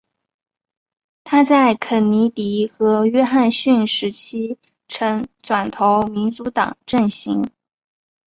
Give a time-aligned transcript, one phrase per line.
[1.23, 7.51] 她在肯尼迪和约翰逊时期曾转投民主党阵型。